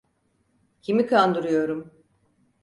[0.81, 1.91] Kimi kandırıyorum?